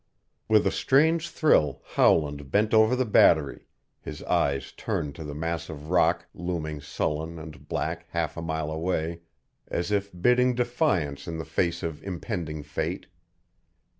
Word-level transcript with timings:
With 0.49 0.65
a 0.65 0.71
strange 0.71 1.29
thrill 1.29 1.83
Howland 1.93 2.49
bent 2.49 2.73
over 2.73 2.95
the 2.95 3.05
battery, 3.05 3.67
his 4.01 4.23
eyes 4.23 4.71
turned 4.71 5.13
to 5.13 5.23
the 5.23 5.35
mass 5.35 5.69
of 5.69 5.91
rock 5.91 6.25
looming 6.33 6.81
sullen 6.81 7.37
and 7.37 7.67
black 7.67 8.07
half 8.09 8.35
a 8.35 8.41
mile 8.41 8.71
away, 8.71 9.21
as 9.67 9.91
if 9.91 10.09
bidding 10.19 10.55
defiance 10.55 11.27
in 11.27 11.37
the 11.37 11.45
face 11.45 11.83
of 11.83 12.01
impending 12.01 12.63
fate. 12.63 13.05